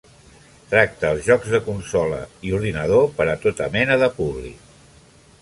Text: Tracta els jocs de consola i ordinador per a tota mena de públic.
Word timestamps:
Tracta 0.69 1.11
els 1.15 1.21
jocs 1.27 1.51
de 1.55 1.59
consola 1.67 2.23
i 2.49 2.55
ordinador 2.61 3.07
per 3.21 3.29
a 3.35 3.37
tota 3.45 3.69
mena 3.79 4.01
de 4.07 4.11
públic. 4.19 4.67